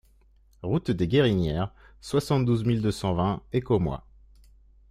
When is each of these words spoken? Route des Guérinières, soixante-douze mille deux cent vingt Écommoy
Route 0.63 0.89
des 0.89 1.07
Guérinières, 1.07 1.71
soixante-douze 1.99 2.65
mille 2.65 2.81
deux 2.81 2.89
cent 2.91 3.13
vingt 3.13 3.43
Écommoy 3.53 3.99